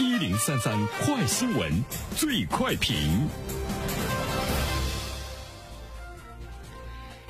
[0.00, 1.84] 一零三三快新闻，
[2.16, 3.28] 最快评。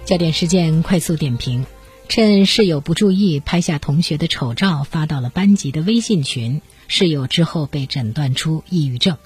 [0.04, 1.66] 焦点事件快速点评：
[2.08, 6.62] 趁室友不注意，拍下同学的丑照发到了班级的微信群。
[6.86, 9.18] 室友之后被诊断出抑郁症。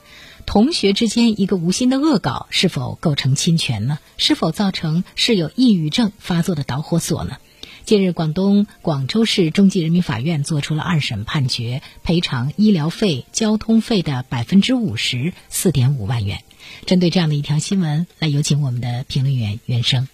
[0.47, 3.99] 同学之间一个无心的恶搞，是否构成侵权呢？
[4.17, 7.37] 是否造成室友抑郁症发作的导火索呢？
[7.85, 16.45] 近日，广东广州市中级人民法院作出了二审判决，赔偿医疗费、交通费的百分之五十，四点五万元。
[16.86, 20.09] 针对这样的一条新闻，来有请我们的评论员袁生。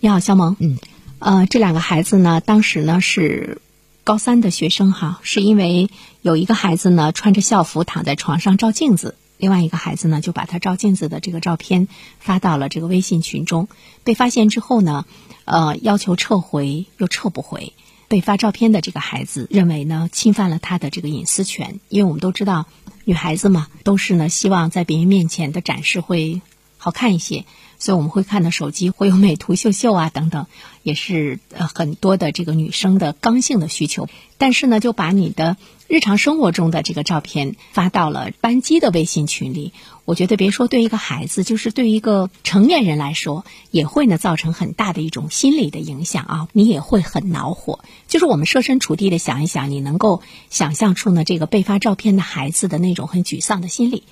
[0.00, 0.54] 你好，肖萌。
[0.60, 0.76] 嗯，
[1.18, 3.62] 呃，这两个孩子呢，当时呢是
[4.04, 5.88] 高三的学生哈，是因为
[6.20, 11.88] 有一个孩子呢穿着校服躺在床上照镜子，另外一个孩子呢就把他照镜子的这个照片
[12.18, 13.68] 发到了这个微信群中，
[14.04, 15.06] 被发现之后呢，
[15.44, 17.72] 呃，要求撤回又撤不回。
[18.06, 22.66] 被发照片的这个孩子认为呢，侵犯了他的这个隐私权，因为我们都知道，
[23.04, 26.40] 女孩子嘛，都是呢希望在别人面前的展示会
[26.84, 27.46] 好看一些。
[27.78, 30.46] 所以我们会看到手机会有美图秀秀啊等等，
[30.82, 34.08] 也是呃很多的这个女生的刚性的需求。
[34.38, 35.56] 但是呢，就把你的
[35.88, 39.72] 日常生活中的这个照片发到了班级的微信群里，
[40.04, 47.80] 我觉得别说对一个孩子，就是对一个成年人来说，也会呢造成很大的一种心理的影响啊，你也会很恼火。
[48.08, 54.04] 就是我们设身处地的想一想，你能够想象出呢这个被发照片的孩子的那种很沮丧的心理。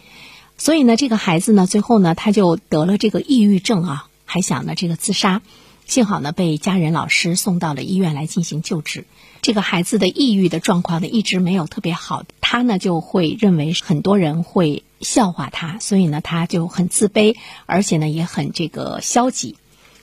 [0.58, 5.42] 所以呢，这个孩子呢，最后呢，他就得了这个抑郁症啊，还想呢这个自杀，
[5.86, 9.04] 幸好呢被家人老师送到了医院来进行救治。
[9.40, 17.36] 这个孩子的抑郁的状况呢一直没有特别好，他呢就会认为很多人会笑话他，所以呢他就很自卑，
[17.66, 19.56] 而且呢也很这个消极。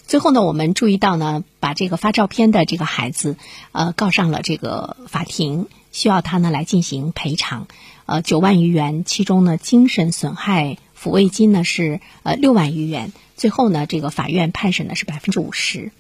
[0.10, 3.38] 最后呢，我们注意到呢，把这个发照片的这个孩子，
[3.74, 7.68] 呃，告上了这个法庭，需要他呢来进行赔偿。
[8.08, 13.14] 呃，九万余元，其中呢，精神损害抚慰金呢是呃六万余元。
[13.38, 15.92] 最后呢，这个法院判审呢是百分之五十。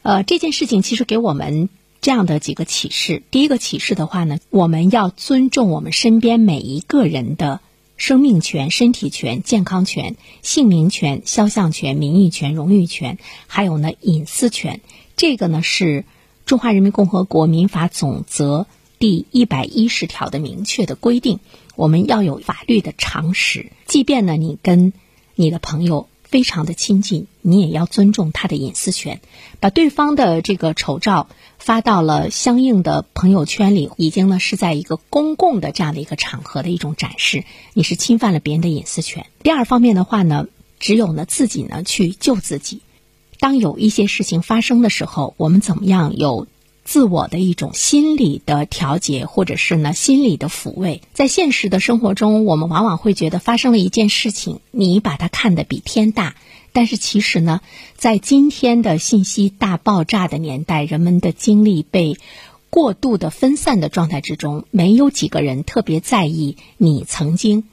[0.00, 1.68] 呃，这件事情其实给我们
[2.00, 3.22] 这样的几个启示。
[3.30, 7.60] 第一个启示的话呢，我们要尊重我们身边每一个人的
[7.96, 14.80] 生命权、身体权、健康权、姓名权、肖像权、名誉权、荣誉权，还有呢隐私权。
[15.16, 16.04] 这个呢是
[16.44, 18.66] 中华人民共和国民法总则。
[18.98, 21.40] 第一百一十条的明确的规定，
[21.74, 23.70] 我们要有法律的常识。
[23.84, 24.94] 即便呢，你跟
[25.34, 29.20] 你的朋友非常的亲近，你也要尊重他的隐私权。
[29.60, 31.28] 把对方的这个丑照
[31.58, 37.44] 发到了相应的朋友圈里，已经呢是在一个公共的这样的一个场合的一种展示，
[37.74, 39.26] 你是侵犯了别人的隐私权。
[39.42, 40.46] 第二方面的话呢，
[40.78, 42.82] 只有呢自己呢去救自己。
[43.38, 46.46] 当有一些事情发生的时候，我们怎么样有？
[46.86, 56.36] 自我的一种心理的调节，或者是呢心理的抚慰，在现实的生活中，我们往往会觉得发生了一件事情，你把它看得比天大，
[56.72, 57.60] 但是其实呢，
[57.96, 62.16] 在今天的信息大爆炸的年代，人们的精力被
[62.70, 67.64] 过度的分散的状态之中，没有几个人特别在意你曾经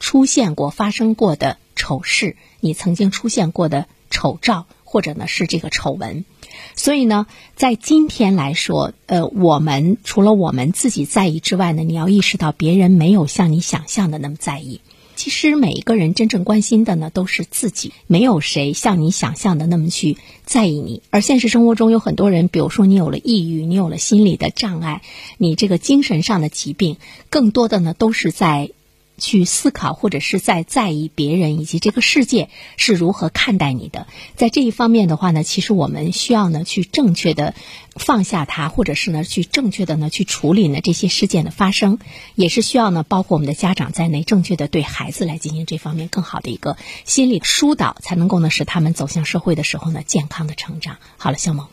[0.00, 6.24] 出现过、发生过的丑事，你曾经出现过的丑照，或者呢是这个丑闻。
[6.74, 14.80] 所以呢，在今天来说，呃，我们除了我们自己在意之外呢，你要意识到别人没有像你想象的那么在意。
[15.14, 21.02] 其实每一个人真正关心的呢，都是自己，没有谁像你想象的那么去在意你。
[21.10, 25.02] 而现实生活中有很多人，比如说你有了抑郁，你有了心理的障碍，
[25.38, 26.96] 你这个精神上的疾病，
[27.30, 28.70] 更多的呢都是在。
[29.18, 37.54] 去思考，或者是在在意别人以及这个世界是如何看待你的，在这一方面的话呢，其实我们需要呢去正确的
[37.94, 41.98] 放下它，或者是呢去正确的呢去处理呢这些事件的发生，
[42.34, 50.96] 也是需要呢包括我们的家长在内，正确的对孩子来进行这方面更好的一个心理疏导，才能够呢使他们走向社会的时候呢健康的成长。
[51.16, 51.68] 好了，肖萌，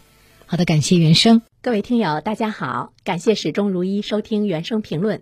[0.46, 5.22] 好的，感谢原生，各位听友，大家好，感谢始终如一收听原声评论。